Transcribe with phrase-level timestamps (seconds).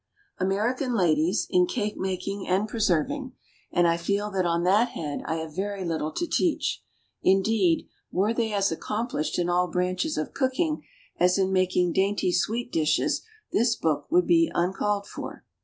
[0.43, 3.33] _AMERICAN ladies, as a rule, excel in cake making and preserving,
[3.71, 6.81] and I feel that on that head I have very little to teach;
[7.21, 10.83] indeed, were they as accomplished in all branches of cooking
[11.19, 15.45] as in making dainty sweet dishes this book would be uncalled for.